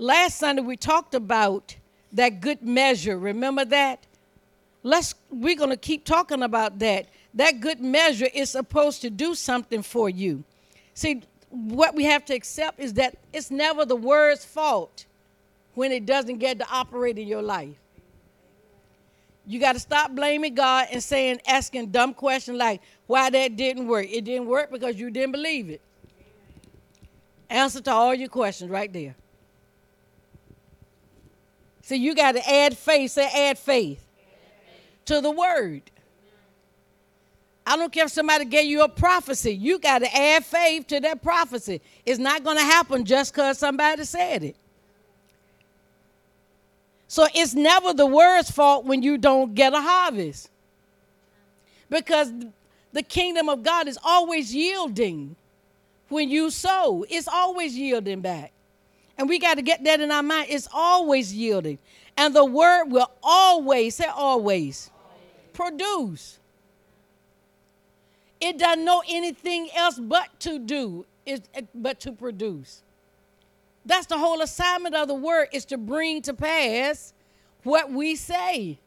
Last 0.00 0.38
Sunday 0.38 0.62
we 0.62 0.78
talked 0.78 1.14
about 1.14 1.76
that 2.12 2.40
good 2.40 2.62
measure. 2.62 3.18
Remember 3.18 3.66
that? 3.66 4.06
Let's 4.82 5.14
we're 5.28 5.56
going 5.56 5.68
to 5.68 5.76
keep 5.76 6.06
talking 6.06 6.42
about 6.42 6.78
that. 6.78 7.08
That 7.34 7.60
good 7.60 7.80
measure 7.80 8.28
is 8.32 8.48
supposed 8.48 9.02
to 9.02 9.10
do 9.10 9.34
something 9.34 9.82
for 9.82 10.08
you. 10.08 10.42
See, 10.94 11.22
what 11.50 11.94
we 11.94 12.04
have 12.04 12.24
to 12.24 12.34
accept 12.34 12.80
is 12.80 12.94
that 12.94 13.18
it's 13.34 13.50
never 13.50 13.84
the 13.84 13.94
word's 13.94 14.42
fault 14.42 15.04
when 15.74 15.92
it 15.92 16.06
doesn't 16.06 16.38
get 16.38 16.58
to 16.60 16.66
operate 16.70 17.18
in 17.18 17.28
your 17.28 17.42
life. 17.42 17.76
You 19.46 19.60
got 19.60 19.72
to 19.72 19.80
stop 19.80 20.12
blaming 20.12 20.54
God 20.54 20.88
and 20.90 21.02
saying, 21.02 21.42
asking 21.46 21.90
dumb 21.90 22.14
questions 22.14 22.56
like, 22.56 22.80
why 23.06 23.28
that 23.28 23.54
didn't 23.54 23.86
work. 23.86 24.06
It 24.10 24.24
didn't 24.24 24.46
work 24.46 24.70
because 24.70 24.96
you 24.96 25.10
didn't 25.10 25.32
believe 25.32 25.68
it. 25.68 25.82
Answer 27.50 27.82
to 27.82 27.92
all 27.92 28.14
your 28.14 28.30
questions 28.30 28.70
right 28.70 28.90
there. 28.90 29.14
So 31.90 31.96
you 31.96 32.14
got 32.14 32.36
to 32.36 32.48
add 32.48 32.78
faith. 32.78 33.10
Say, 33.10 33.28
add 33.34 33.58
faith 33.58 34.06
to 35.06 35.20
the 35.20 35.30
word. 35.32 35.82
I 37.66 37.76
don't 37.76 37.92
care 37.92 38.04
if 38.04 38.12
somebody 38.12 38.44
gave 38.44 38.66
you 38.66 38.82
a 38.84 38.88
prophecy. 38.88 39.50
You 39.50 39.80
got 39.80 39.98
to 39.98 40.16
add 40.16 40.44
faith 40.44 40.86
to 40.86 41.00
that 41.00 41.20
prophecy. 41.20 41.82
It's 42.06 42.20
not 42.20 42.44
going 42.44 42.58
to 42.58 42.62
happen 42.62 43.04
just 43.04 43.34
because 43.34 43.58
somebody 43.58 44.04
said 44.04 44.44
it. 44.44 44.56
So 47.08 47.26
it's 47.34 47.54
never 47.54 47.92
the 47.92 48.06
word's 48.06 48.52
fault 48.52 48.84
when 48.84 49.02
you 49.02 49.18
don't 49.18 49.56
get 49.56 49.72
a 49.72 49.80
harvest. 49.80 50.48
Because 51.88 52.32
the 52.92 53.02
kingdom 53.02 53.48
of 53.48 53.64
God 53.64 53.88
is 53.88 53.98
always 54.04 54.54
yielding 54.54 55.34
when 56.08 56.30
you 56.30 56.50
sow, 56.50 57.04
it's 57.10 57.26
always 57.26 57.76
yielding 57.76 58.20
back. 58.20 58.52
And 59.20 59.28
we 59.28 59.38
got 59.38 59.58
to 59.58 59.62
get 59.62 59.84
that 59.84 60.00
in 60.00 60.10
our 60.10 60.22
mind. 60.22 60.46
It's 60.48 60.66
always 60.72 61.34
yielding. 61.34 61.78
And 62.16 62.34
the 62.34 62.42
word 62.42 62.86
will 62.86 63.10
always, 63.22 63.96
say 63.96 64.06
always, 64.06 64.90
produce. 65.52 66.38
It 68.40 68.56
doesn't 68.56 68.82
know 68.82 69.02
anything 69.06 69.68
else 69.76 69.98
but 69.98 70.40
to 70.40 70.58
do, 70.58 71.04
it, 71.26 71.46
eh, 71.52 71.60
but 71.74 72.00
to 72.00 72.12
produce. 72.12 72.82
That's 73.84 74.06
the 74.06 74.16
whole 74.16 74.40
assignment 74.40 74.94
of 74.94 75.06
the 75.06 75.14
word 75.14 75.48
is 75.52 75.66
to 75.66 75.76
bring 75.76 76.22
to 76.22 76.32
pass 76.32 77.12
what 77.62 77.92
we 77.92 78.16
say. 78.16 78.78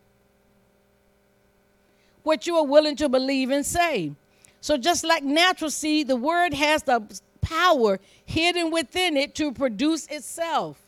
What 2.23 2.47
you 2.47 2.55
are 2.55 2.65
willing 2.65 2.95
to 2.95 3.07
believe 3.07 3.51
and 3.51 3.63
say. 3.63 4.13
So 4.61 4.77
just 4.77 5.03
like 5.03 5.23
natural 5.23 5.69
seed, 5.69 6.07
the 6.07 6.15
word 6.15 6.55
has 6.55 6.81
the 6.81 7.03
power 7.43 7.99
hidden 8.25 8.71
within 8.71 9.15
it 9.15 9.35
to 9.35 9.51
produce 9.51 10.07
itself. 10.07 10.79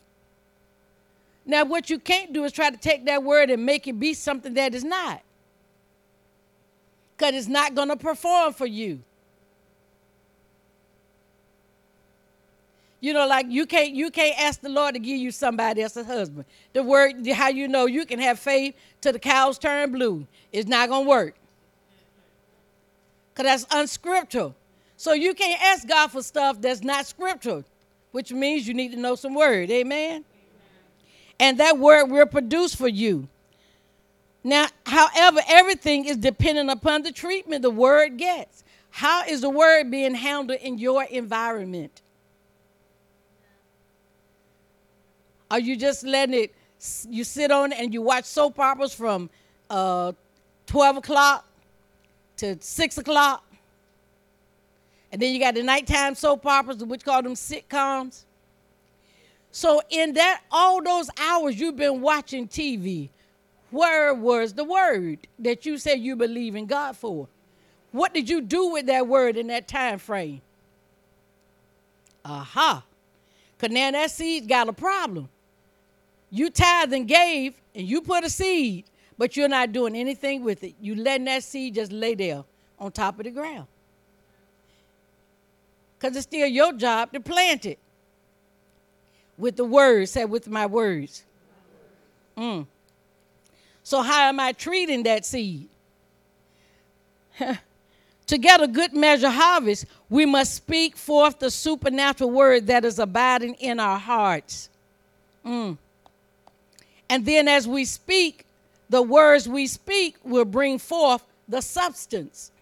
Now, 1.44 1.64
what 1.64 1.88
you 1.88 2.00
can't 2.00 2.32
do 2.32 2.42
is 2.44 2.50
try 2.50 2.70
to 2.70 2.76
take 2.76 3.06
that 3.06 3.22
word 3.22 3.50
and 3.50 3.64
make 3.64 3.86
it 3.86 4.00
be 4.00 4.14
something 4.14 4.54
that 4.54 4.74
is 4.74 4.82
not. 4.82 5.22
Because 7.16 7.34
it's 7.34 7.46
not 7.46 7.74
going 7.74 7.88
to 7.88 7.96
perform 7.96 8.52
for 8.52 8.66
you. 8.66 9.00
You 13.00 13.12
know, 13.12 13.26
like 13.26 13.46
you 13.48 13.66
can't 13.66 13.94
you 13.94 14.10
can't 14.10 14.36
ask 14.40 14.60
the 14.60 14.68
Lord 14.68 14.94
to 14.94 14.98
give 14.98 15.18
you 15.18 15.30
somebody 15.30 15.82
else's 15.82 16.06
husband. 16.06 16.44
The 16.72 16.82
word 16.82 17.26
how 17.28 17.48
you 17.48 17.68
know 17.68 17.86
you 17.86 18.04
can 18.06 18.18
have 18.18 18.38
faith 18.38 18.74
till 19.00 19.12
the 19.12 19.18
cows 19.18 19.58
turn 19.58 19.92
blue. 19.92 20.26
It's 20.50 20.68
not 20.68 20.88
gonna 20.88 21.08
work. 21.08 21.36
Cause 23.34 23.44
that's 23.44 23.66
unscriptural. 23.70 24.54
So 24.96 25.12
you 25.12 25.34
can't 25.34 25.62
ask 25.62 25.86
God 25.86 26.08
for 26.08 26.22
stuff 26.22 26.60
that's 26.60 26.82
not 26.82 27.06
scriptural, 27.06 27.64
which 28.12 28.32
means 28.32 28.66
you 28.66 28.74
need 28.74 28.92
to 28.92 28.98
know 28.98 29.14
some 29.14 29.34
word. 29.34 29.70
Amen. 29.70 30.10
Amen. 30.10 30.24
And 31.38 31.58
that 31.58 31.78
word 31.78 32.06
will 32.06 32.26
produce 32.26 32.74
for 32.74 32.88
you. 32.88 33.28
Now, 34.42 34.68
however, 34.86 35.40
everything 35.48 36.04
is 36.06 36.16
dependent 36.16 36.70
upon 36.70 37.02
the 37.02 37.12
treatment 37.12 37.62
the 37.62 37.70
word 37.70 38.16
gets. 38.16 38.64
How 38.90 39.24
is 39.24 39.42
the 39.42 39.50
word 39.50 39.90
being 39.90 40.14
handled 40.14 40.58
in 40.60 40.78
your 40.78 41.04
environment? 41.04 42.00
Are 45.50 45.60
you 45.60 45.76
just 45.76 46.04
letting 46.04 46.34
it, 46.34 46.54
you 47.08 47.24
sit 47.24 47.50
on 47.50 47.72
it 47.72 47.78
and 47.78 47.92
you 47.92 48.02
watch 48.02 48.24
soap 48.24 48.58
operas 48.58 48.94
from 48.94 49.30
uh, 49.68 50.12
12 50.66 50.96
o'clock 50.98 51.46
to 52.38 52.56
6 52.58 52.98
o'clock? 52.98 53.45
And 55.12 55.22
then 55.22 55.32
you 55.32 55.40
got 55.40 55.54
the 55.54 55.62
nighttime 55.62 56.14
soap 56.14 56.44
operas, 56.46 56.84
which 56.84 57.04
call 57.04 57.22
them 57.22 57.34
sitcoms. 57.34 58.24
So 59.50 59.80
in 59.88 60.14
that, 60.14 60.42
all 60.50 60.82
those 60.82 61.08
hours 61.18 61.58
you've 61.58 61.76
been 61.76 62.00
watching 62.00 62.46
TV, 62.48 63.08
where 63.70 64.12
was 64.12 64.52
the 64.52 64.64
word 64.64 65.26
that 65.38 65.64
you 65.64 65.78
said 65.78 66.00
you 66.00 66.16
believe 66.16 66.56
in 66.56 66.66
God 66.66 66.96
for? 66.96 67.28
What 67.92 68.12
did 68.12 68.28
you 68.28 68.42
do 68.42 68.72
with 68.72 68.86
that 68.86 69.06
word 69.06 69.36
in 69.36 69.46
that 69.46 69.68
time 69.68 69.98
frame? 69.98 70.42
Aha. 72.24 72.84
Because 73.56 73.72
now 73.74 73.90
that 73.92 74.10
seed 74.10 74.48
got 74.48 74.68
a 74.68 74.72
problem. 74.72 75.28
You 76.30 76.50
tithe 76.50 76.92
and 76.92 77.08
gave, 77.08 77.54
and 77.74 77.86
you 77.86 78.02
put 78.02 78.24
a 78.24 78.30
seed, 78.30 78.84
but 79.16 79.36
you're 79.36 79.48
not 79.48 79.72
doing 79.72 79.96
anything 79.96 80.44
with 80.44 80.64
it. 80.64 80.74
You 80.80 80.96
letting 80.96 81.24
that 81.26 81.44
seed 81.44 81.76
just 81.76 81.92
lay 81.92 82.14
there 82.14 82.44
on 82.78 82.92
top 82.92 83.18
of 83.18 83.24
the 83.24 83.30
ground. 83.30 83.66
Because 86.06 86.18
it's 86.18 86.26
still 86.26 86.46
your 86.46 86.72
job 86.72 87.12
to 87.14 87.18
plant 87.20 87.66
it 87.66 87.80
with 89.36 89.56
the 89.56 89.64
words, 89.64 90.12
say 90.12 90.24
with 90.24 90.48
my 90.48 90.64
words. 90.64 91.24
Mm. 92.38 92.64
So, 93.82 94.02
how 94.02 94.28
am 94.28 94.38
I 94.38 94.52
treating 94.52 95.02
that 95.02 95.26
seed? 95.26 95.68
to 97.40 98.38
get 98.38 98.62
a 98.62 98.68
good 98.68 98.94
measure 98.94 99.30
harvest, 99.30 99.86
we 100.08 100.26
must 100.26 100.54
speak 100.54 100.96
forth 100.96 101.40
the 101.40 101.50
supernatural 101.50 102.30
word 102.30 102.68
that 102.68 102.84
is 102.84 103.00
abiding 103.00 103.54
in 103.54 103.80
our 103.80 103.98
hearts. 103.98 104.68
Mm. 105.44 105.76
And 107.10 107.26
then 107.26 107.48
as 107.48 107.66
we 107.66 107.84
speak, 107.84 108.46
the 108.88 109.02
words 109.02 109.48
we 109.48 109.66
speak 109.66 110.18
will 110.22 110.44
bring 110.44 110.78
forth 110.78 111.24
the 111.48 111.60
substance. 111.60 112.52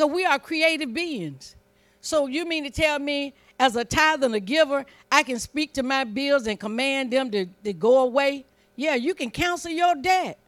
Because 0.00 0.14
we 0.14 0.24
are 0.24 0.38
creative 0.38 0.94
beings. 0.94 1.56
So 2.00 2.26
you 2.26 2.46
mean 2.46 2.64
to 2.64 2.70
tell 2.70 2.98
me, 2.98 3.34
as 3.58 3.76
a 3.76 3.84
tither 3.84 4.24
and 4.24 4.34
a 4.34 4.40
giver, 4.40 4.86
I 5.12 5.22
can 5.22 5.38
speak 5.38 5.74
to 5.74 5.82
my 5.82 6.04
bills 6.04 6.46
and 6.46 6.58
command 6.58 7.10
them 7.10 7.30
to, 7.32 7.44
to 7.64 7.74
go 7.74 8.04
away? 8.04 8.46
Yeah, 8.76 8.94
you 8.94 9.12
can 9.12 9.30
cancel 9.30 9.70
your 9.70 9.94
debt 9.94 10.38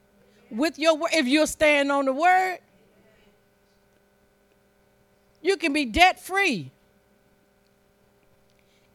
with 0.51 0.79
your 0.79 0.97
word 0.97 1.11
if 1.13 1.27
you're 1.27 1.47
staying 1.47 1.91
on 1.91 2.07
the 2.07 2.15
word. 2.15 2.61
You 5.43 5.59
can 5.59 5.75
be 5.75 5.85
debt 5.85 6.19
free. 6.19 6.71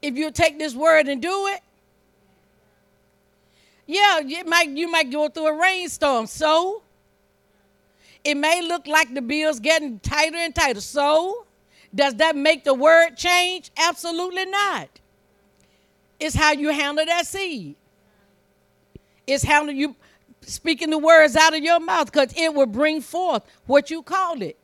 If 0.01 0.17
you 0.17 0.31
take 0.31 0.57
this 0.57 0.73
word 0.73 1.07
and 1.07 1.21
do 1.21 1.47
it, 1.49 1.61
yeah, 3.85 4.21
you 4.21 4.43
might 4.45 4.69
you 4.69 4.89
might 4.89 5.11
go 5.11 5.29
through 5.29 5.49
a 5.49 5.61
rainstorm. 5.61 6.25
So 6.25 6.81
it 8.27 8.35
may 8.35 8.61
look 8.61 8.87
like 8.87 9.13
the 9.13 9.21
bill's 9.21 9.61
getting 9.61 9.99
tighter 10.01 10.35
and 10.35 10.53
tighter. 10.53 10.81
So 10.81 11.47
does 11.95 12.15
that 12.15 12.35
make 12.35 12.65
the 12.65 12.73
word 12.73 13.15
change? 13.15 13.71
Absolutely 13.77 14.45
not. 14.45 14.89
It's 16.19 16.35
how 16.35 16.51
you 16.51 16.67
handle 16.67 17.05
that 17.05 17.25
seed. 17.25 17.77
It's 19.25 19.45
how 19.45 19.63
you 19.69 19.95
speaking 20.41 20.89
the 20.89 20.97
words 20.97 21.37
out 21.37 21.55
of 21.55 21.63
your 21.63 21.79
mouth 21.79 22.11
because 22.11 22.33
it 22.35 22.53
will 22.53 22.65
bring 22.65 22.99
forth 22.99 23.43
what 23.65 23.89
you 23.89 24.01
called 24.01 24.41
it. 24.41 24.57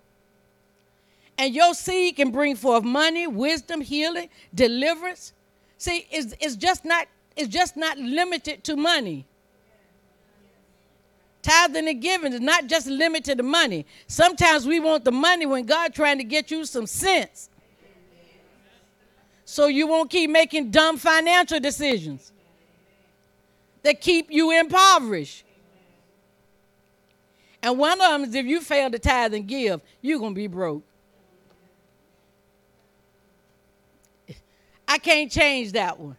And 1.37 1.55
your 1.55 1.73
seed 1.73 2.17
can 2.17 2.31
bring 2.31 2.57
forth 2.57 2.83
money, 2.83 3.27
wisdom, 3.27 3.79
healing, 3.79 4.27
deliverance. 4.53 5.31
See, 5.77 6.05
it's, 6.11 6.33
it's 6.41 6.57
just 6.57 6.83
not 6.83 7.07
it's 7.37 7.47
just 7.47 7.77
not 7.77 7.97
limited 7.97 8.65
to 8.65 8.75
money. 8.75 9.25
Tithing 11.43 11.89
and 11.89 12.01
giving 12.01 12.31
is 12.31 12.39
not 12.39 12.67
just 12.67 12.87
limited 12.87 13.37
to 13.37 13.43
money. 13.43 13.85
Sometimes 14.07 14.65
we 14.65 14.79
want 14.79 15.03
the 15.03 15.11
money 15.11 15.45
when 15.45 15.65
God 15.65 15.93
trying 15.93 16.17
to 16.17 16.23
get 16.23 16.49
you 16.49 16.65
some 16.65 16.87
sense. 16.87 17.49
So 19.43 19.67
you 19.67 19.85
won't 19.85 20.09
keep 20.09 20.29
making 20.29 20.71
dumb 20.71 20.97
financial 20.97 21.59
decisions 21.59 22.31
that 23.83 23.99
keep 23.99 24.31
you 24.31 24.57
impoverished. 24.57 25.43
And 27.61 27.77
one 27.77 27.99
of 27.99 28.09
them 28.09 28.23
is 28.23 28.33
if 28.33 28.45
you 28.45 28.61
fail 28.61 28.89
to 28.89 28.97
tithe 28.97 29.33
and 29.33 29.45
give, 29.45 29.81
you're 30.01 30.19
going 30.19 30.31
to 30.31 30.35
be 30.35 30.47
broke. 30.47 30.83
I 34.87 34.97
can't 34.97 35.29
change 35.29 35.73
that 35.73 35.99
one. 35.99 36.15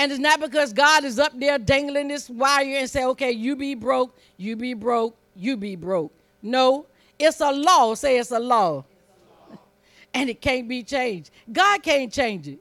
And 0.00 0.10
it's 0.10 0.18
not 0.18 0.40
because 0.40 0.72
God 0.72 1.04
is 1.04 1.18
up 1.18 1.38
there 1.38 1.58
dangling 1.58 2.08
this 2.08 2.30
wire 2.30 2.78
and 2.78 2.88
say, 2.88 3.04
okay, 3.04 3.32
you 3.32 3.54
be 3.54 3.74
broke, 3.74 4.18
you 4.38 4.56
be 4.56 4.72
broke, 4.72 5.14
you 5.36 5.58
be 5.58 5.76
broke. 5.76 6.10
No, 6.40 6.86
it's 7.18 7.40
a 7.40 7.52
law. 7.52 7.94
Say 7.94 8.18
it's 8.18 8.30
a 8.30 8.38
law. 8.38 8.86
and 10.14 10.30
it 10.30 10.40
can't 10.40 10.66
be 10.66 10.82
changed. 10.82 11.30
God 11.52 11.82
can't 11.82 12.10
change 12.10 12.48
it. 12.48 12.60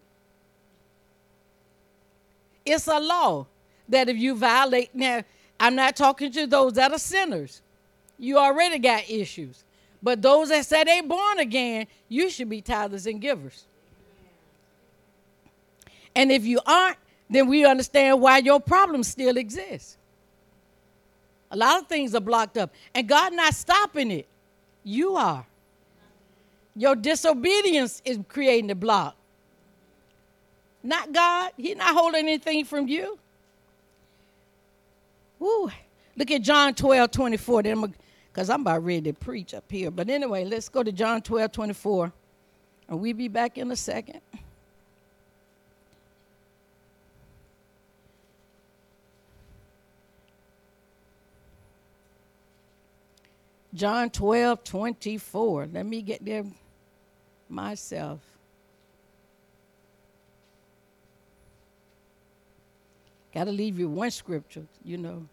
It's 2.66 2.88
a 2.88 3.00
law 3.00 3.48
that 3.88 4.10
if 4.10 4.18
you 4.18 4.36
violate, 4.36 4.94
now, 4.94 5.22
I'm 5.62 5.76
not 5.76 5.96
talking 5.96 6.34
to 6.34 6.46
those 6.46 6.74
that 6.74 6.92
are 6.92 7.00
sinners. 7.00 7.62
You 8.18 8.38
already 8.38 8.80
got 8.80 9.10
issues. 9.10 9.64
But 10.04 10.22
those 10.22 10.50
that 10.50 10.66
say 10.66 10.84
they 10.84 11.00
born 11.00 11.40
again, 11.40 11.88
you 12.10 12.30
should 12.30 12.50
be 12.50 12.62
tithers 12.62 13.10
and 13.10 13.22
givers. 13.22 13.64
And 16.14 16.34
if 16.34 16.44
you 16.44 16.60
aren't, 16.66 16.98
then 17.30 17.48
we 17.48 17.66
understand 17.66 18.20
why 18.20 18.40
your 18.40 18.60
problem 18.60 19.04
still 19.04 19.38
exists. 19.38 19.98
A 21.52 21.58
lot 21.58 21.82
of 21.82 21.88
things 21.88 22.16
are 22.16 22.22
blocked 22.22 22.58
up. 22.58 22.72
And 22.94 23.08
God 23.08 23.34
not 23.34 23.54
stopping 23.54 24.12
it. 24.12 24.28
You 24.84 25.16
are. 25.16 25.46
Your 26.76 26.96
disobedience 26.96 28.02
is 28.06 28.20
creating 28.28 28.68
the 28.68 28.76
block. 28.76 29.16
Not 30.82 31.12
God. 31.12 31.52
He's 31.58 31.76
not 31.76 31.94
holding 31.94 32.22
anything 32.22 32.66
from 32.66 32.88
you. 32.88 33.18
Woo. 35.40 35.70
Look 36.16 36.32
at 36.32 36.42
John 36.42 36.74
12, 36.74 37.12
24. 37.12 37.64
Because 37.64 38.50
I'm 38.50 38.62
about 38.62 38.84
ready 38.84 39.12
to 39.12 39.14
preach 39.14 39.54
up 39.54 39.66
here. 39.70 39.92
But 39.92 40.10
anyway, 40.10 40.46
let's 40.46 40.70
go 40.70 40.84
to 40.84 40.92
John 40.92 41.22
12, 41.22 41.52
24. 41.52 42.14
And 42.88 43.00
we'll 43.00 43.14
be 43.14 43.28
back 43.28 43.58
in 43.58 43.72
a 43.72 43.76
second. 43.76 44.22
John 53.74 54.10
12, 54.10 54.64
24. 54.64 55.70
Let 55.72 55.86
me 55.86 56.02
get 56.02 56.24
there 56.26 56.44
myself. 57.48 58.20
Got 63.34 63.44
to 63.46 63.52
leave 63.52 63.78
you 63.78 63.88
one 63.88 64.12
scripture, 64.12 64.66
you 64.84 64.98
know. 64.98 65.28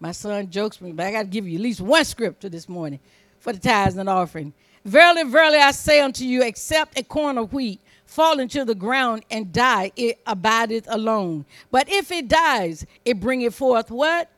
My 0.00 0.12
son 0.12 0.50
jokes 0.50 0.80
me, 0.80 0.92
but 0.92 1.06
I 1.06 1.12
got 1.12 1.22
to 1.22 1.28
give 1.28 1.48
you 1.48 1.56
at 1.56 1.62
least 1.62 1.80
one 1.80 2.04
scripture 2.04 2.48
this 2.48 2.68
morning 2.68 3.00
for 3.40 3.52
the 3.52 3.58
tithes 3.58 3.96
and 3.96 4.08
offering. 4.08 4.52
Verily, 4.84 5.24
verily, 5.24 5.58
I 5.58 5.72
say 5.72 6.00
unto 6.00 6.24
you, 6.24 6.42
except 6.42 6.98
a 6.98 7.02
corn 7.02 7.38
of 7.38 7.52
wheat 7.52 7.80
fall 8.04 8.38
into 8.38 8.64
the 8.64 8.74
ground 8.74 9.24
and 9.30 9.52
die, 9.52 9.92
it 9.96 10.18
abideth 10.26 10.86
alone. 10.88 11.44
But 11.70 11.88
if 11.90 12.10
it 12.12 12.28
dies, 12.28 12.86
it 13.04 13.20
bringeth 13.20 13.54
forth 13.54 13.90
what? 13.90 14.30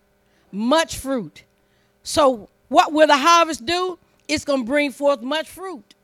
Much 0.51 0.97
fruit. 0.97 1.45
So 2.03 2.49
what 2.71 2.93
will 2.93 3.09
the 3.09 3.17
harvest 3.17 3.67
do? 3.67 3.99
It's 4.29 4.45
going 4.45 4.61
to 4.61 4.65
bring 4.65 4.93
forth 4.93 5.23
much 5.23 5.49
fruit. 5.49 5.95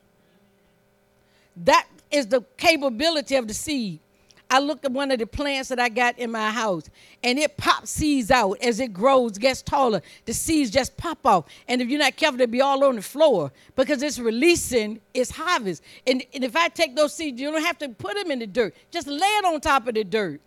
That 1.55 1.87
is 2.11 2.27
the 2.27 2.41
capability 2.57 3.35
of 3.35 3.47
the 3.47 3.53
seed. 3.53 4.01
I 4.49 4.59
looked 4.59 4.83
at 4.83 4.91
one 4.91 5.09
of 5.11 5.19
the 5.19 5.27
plants 5.27 5.69
that 5.69 5.79
I 5.79 5.87
got 5.87 6.19
in 6.19 6.29
my 6.31 6.51
house, 6.51 6.89
and 7.23 7.39
it 7.39 7.55
pops 7.55 7.89
seeds 7.89 8.31
out 8.31 8.57
as 8.61 8.81
it 8.81 8.93
grows, 8.93 9.37
gets 9.37 9.61
taller. 9.61 10.01
The 10.25 10.33
seeds 10.33 10.69
just 10.69 10.97
pop 10.97 11.25
off, 11.25 11.45
and 11.69 11.81
if 11.81 11.89
you're 11.89 11.99
not 11.99 12.17
careful, 12.17 12.37
they'll 12.37 12.47
be 12.47 12.61
all 12.61 12.83
on 12.83 12.97
the 12.97 13.01
floor 13.01 13.51
because 13.77 14.03
it's 14.03 14.19
releasing 14.19 14.99
its 15.13 15.31
harvest. 15.31 15.83
And, 16.05 16.23
and 16.33 16.43
if 16.43 16.55
I 16.55 16.67
take 16.67 16.95
those 16.97 17.13
seeds, 17.13 17.39
you 17.41 17.49
don't 17.49 17.63
have 17.63 17.77
to 17.79 17.89
put 17.89 18.15
them 18.15 18.29
in 18.29 18.39
the 18.39 18.47
dirt; 18.47 18.75
just 18.91 19.07
lay 19.07 19.17
it 19.17 19.45
on 19.45 19.59
top 19.61 19.87
of 19.87 19.95
the 19.95 20.03
dirt, 20.03 20.41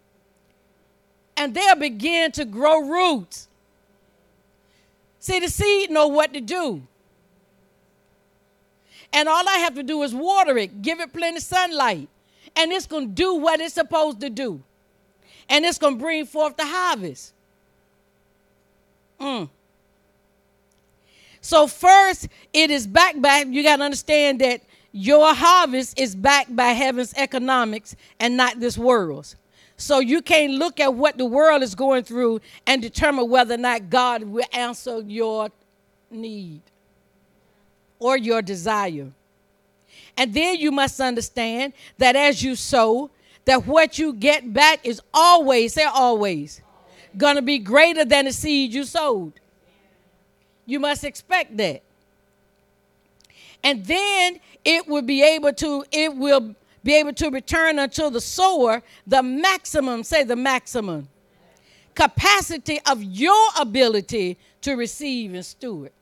and 1.37 1.55
they'll 1.55 1.76
begin 1.76 2.31
to 2.32 2.44
grow 2.44 2.81
roots. 2.81 3.49
See, 5.20 5.38
the 5.38 5.49
seed 5.49 5.90
know 5.90 6.08
what 6.08 6.32
to 6.32 6.40
do. 6.40 6.82
And 9.12 9.28
all 9.28 9.49
I 9.49 9.58
have 9.58 9.75
to 9.75 9.82
do 9.82 10.02
is 10.02 10.14
water 10.14 10.56
it, 10.56 10.82
give 10.82 11.00
it 11.00 11.12
plenty 11.12 11.37
of 11.37 11.43
sunlight, 11.43 12.08
and 12.56 12.72
it's 12.72 12.87
going 12.87 13.08
to 13.08 13.12
do 13.12 13.34
what 13.34 13.61
it's 13.61 13.75
supposed 13.75 14.20
to 14.20 14.31
do. 14.31 14.62
And 15.49 15.64
it's 15.64 15.78
going 15.78 15.99
to 15.99 16.02
bring 16.02 16.26
forth 16.26 16.56
the 16.56 16.64
harvest. 16.64 17.34
Mm. 19.20 19.49
So 21.40 21.66
first, 21.66 22.28
it 22.52 22.70
is 22.70 22.87
backed 22.87 23.20
by, 23.20 23.44
you 23.49 23.62
got 23.62 23.76
to 23.76 23.82
understand 23.82 24.40
that 24.40 24.62
your 24.93 25.34
harvest 25.34 25.99
is 25.99 26.14
backed 26.14 26.55
by 26.55 26.69
heaven's 26.69 27.12
economics 27.14 27.96
and 28.19 28.37
not 28.37 28.61
this 28.61 28.78
world's. 28.78 29.37
So 29.80 29.98
you 30.00 30.20
can't 30.20 30.52
look 30.52 30.78
at 30.78 30.92
what 30.92 31.16
the 31.16 31.24
world 31.24 31.62
is 31.62 31.74
going 31.74 32.04
through 32.04 32.42
and 32.66 32.82
determine 32.82 33.30
whether 33.30 33.54
or 33.54 33.56
not 33.56 33.88
God 33.88 34.22
will 34.24 34.44
answer 34.52 35.00
your 35.00 35.48
need 36.10 36.60
or 37.98 38.18
your 38.18 38.42
desire. 38.42 39.10
And 40.18 40.34
then 40.34 40.56
you 40.56 40.70
must 40.70 41.00
understand 41.00 41.72
that 41.96 42.14
as 42.14 42.42
you 42.42 42.56
sow, 42.56 43.10
that 43.46 43.66
what 43.66 43.98
you 43.98 44.12
get 44.12 44.52
back 44.52 44.84
is 44.84 45.00
always, 45.14 45.72
say 45.72 45.84
always, 45.84 46.60
gonna 47.16 47.40
be 47.40 47.58
greater 47.58 48.04
than 48.04 48.26
the 48.26 48.32
seed 48.32 48.74
you 48.74 48.84
sowed. 48.84 49.32
You 50.66 50.78
must 50.78 51.04
expect 51.04 51.56
that. 51.56 51.82
And 53.64 53.86
then 53.86 54.40
it 54.62 54.86
will 54.86 55.02
be 55.02 55.22
able 55.22 55.54
to, 55.54 55.84
it 55.90 56.14
will 56.14 56.54
be 56.82 56.94
able 56.94 57.12
to 57.14 57.30
return 57.30 57.78
unto 57.78 58.10
the 58.10 58.20
sower 58.20 58.82
the 59.06 59.22
maximum, 59.22 60.02
say 60.02 60.24
the 60.24 60.36
maximum, 60.36 61.08
capacity 61.94 62.80
of 62.86 63.02
your 63.02 63.48
ability 63.58 64.38
to 64.62 64.74
receive 64.74 65.34
and 65.34 65.44
steward. 65.44 65.92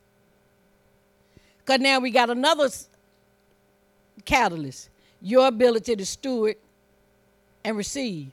Because 1.58 1.80
now 1.80 1.98
we 1.98 2.10
got 2.10 2.30
another 2.30 2.68
catalyst 4.24 4.90
your 5.20 5.48
ability 5.48 5.96
to 5.96 6.06
steward 6.06 6.56
and 7.64 7.76
receive. 7.76 8.30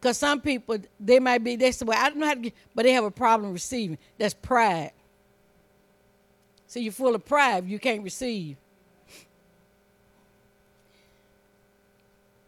Because 0.00 0.18
some 0.18 0.40
people, 0.40 0.78
they 1.00 1.18
might 1.18 1.42
be, 1.42 1.56
they 1.56 1.72
say, 1.72 1.84
well, 1.84 1.98
I 1.98 2.08
don't 2.08 2.18
know 2.18 2.26
how 2.26 2.34
to 2.34 2.40
get, 2.40 2.54
but 2.74 2.84
they 2.84 2.92
have 2.92 3.04
a 3.04 3.10
problem 3.10 3.52
receiving. 3.52 3.98
That's 4.18 4.34
pride. 4.34 4.92
So 6.66 6.80
you're 6.80 6.92
full 6.92 7.14
of 7.14 7.24
pride, 7.24 7.66
you 7.66 7.78
can't 7.78 8.02
receive. 8.02 8.56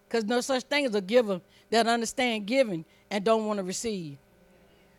Because 0.08 0.25
no 0.25 0.40
such 0.40 0.64
thing 0.64 0.87
as 0.87 0.94
a 0.94 1.00
giver 1.00 1.40
that 1.70 1.87
understand 1.87 2.46
giving 2.46 2.84
and 3.10 3.25
don't 3.25 3.46
want 3.46 3.58
to 3.58 3.62
receive. 3.62 4.16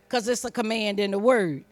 Because 0.06 0.28
it's 0.28 0.44
a 0.44 0.50
command 0.50 1.00
in 1.00 1.10
the 1.10 1.18
word. 1.18 1.64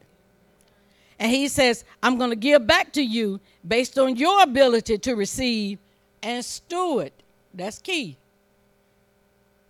And 1.19 1.31
he 1.31 1.49
says, 1.49 1.85
I'm 2.03 2.19
going 2.19 2.31
to 2.31 2.37
give 2.37 2.67
back 2.67 2.93
to 2.95 3.03
you 3.03 3.41
based 3.67 3.99
on 3.99 4.17
your 4.17 4.43
ability 4.43 4.99
to 4.99 5.15
receive 5.15 5.79
and 6.23 6.45
steward. 6.45 7.13
That's 7.55 7.79
key. 7.79 8.17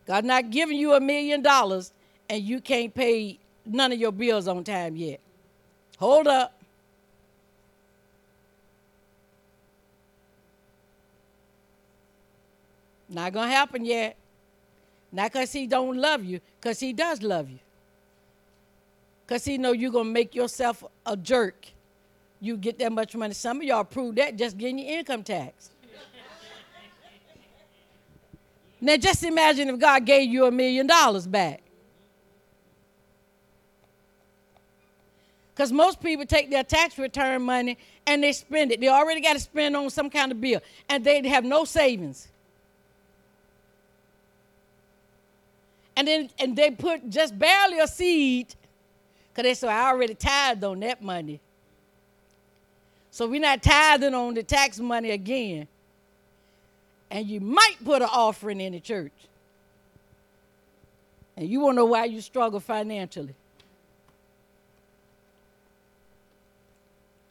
God 0.07 0.25
not 0.25 0.51
giving 0.51 0.79
you 0.79 0.95
a 0.95 1.01
million 1.01 1.43
dollars 1.43 1.93
and 2.31 2.43
you 2.43 2.61
can't 2.61 2.95
pay 2.95 3.39
none 3.67 3.93
of 3.93 3.99
your 3.99 4.13
bills 4.13 4.49
on 4.49 4.65
time 4.65 4.97
yet. 4.97 5.21
Hold 5.99 6.27
up. 6.27 6.58
Not 13.09 13.33
gonna 13.33 13.51
happen 13.51 13.85
yet. 13.85 14.17
Not 15.11 15.33
because 15.33 15.53
he 15.53 15.67
don't 15.67 15.97
love 15.97 16.25
you, 16.25 16.41
because 16.61 16.79
he 16.79 16.93
does 16.93 17.23
love 17.23 17.49
you. 17.49 17.59
Because 19.27 19.45
he 19.45 19.59
know 19.59 19.73
you're 19.73 19.91
gonna 19.91 20.09
make 20.09 20.35
yourself 20.35 20.85
a 21.07 21.17
jerk. 21.17 21.67
You 22.41 22.57
get 22.57 22.79
that 22.79 22.93
much 22.93 23.17
money. 23.17 23.35
Some 23.35 23.59
of 23.59 23.63
y'all 23.65 23.85
prove 23.85 24.17
that 24.17 24.37
just 24.37 24.59
getting 24.59 24.79
your 24.79 24.99
income 24.99 25.23
tax. 25.23 25.71
now 28.81 28.97
just 28.97 29.25
imagine 29.25 29.69
if 29.71 29.79
God 29.79 30.05
gave 30.05 30.31
you 30.31 30.45
a 30.45 30.51
million 30.51 30.87
dollars 30.87 31.27
back. 31.27 31.63
Because 35.55 35.73
most 35.73 36.01
people 36.01 36.25
take 36.25 36.51
their 36.51 36.63
tax 36.63 36.97
return 36.99 37.43
money 37.43 37.79
and 38.07 38.23
they 38.23 38.33
spend 38.33 38.71
it. 38.71 38.81
They 38.81 38.89
already 38.89 39.21
got 39.21 39.33
to 39.33 39.41
spend 39.41 39.77
on 39.77 39.91
some 39.91 40.09
kind 40.09 40.31
of 40.31 40.41
bill, 40.41 40.61
and 40.89 41.05
they 41.05 41.27
have 41.29 41.45
no 41.45 41.65
savings. 41.65 42.29
And 45.99 46.07
then 46.07 46.31
and 46.39 46.55
they 46.55 46.71
put 46.71 47.11
just 47.11 47.37
barely 47.37 47.81
a 47.81 47.89
seed 47.89 48.55
because 49.33 49.43
they 49.43 49.55
said 49.55 49.71
I 49.71 49.89
already 49.89 50.15
tithed 50.15 50.63
on 50.63 50.79
that 50.79 51.03
money. 51.03 51.41
So 53.11 53.27
we're 53.27 53.41
not 53.41 53.65
tithing 53.65 54.15
on 54.15 54.35
the 54.35 54.45
tax 54.45 54.79
money 54.79 55.11
again. 55.11 55.67
And 57.11 57.27
you 57.27 57.41
might 57.41 57.79
put 57.85 58.01
an 58.01 58.09
offering 58.13 58.61
in 58.61 58.75
the 58.75 58.81
church. 58.81 59.13
And 61.37 61.49
you 61.49 61.59
won't 61.59 61.75
know 61.75 61.87
why 61.87 62.05
you 62.05 62.21
struggle 62.21 62.61
financially. 62.61 63.35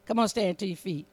Come 0.05 0.19
on, 0.19 0.27
stand 0.27 0.57
to 0.59 0.67
your 0.67 0.75
feet. 0.75 1.05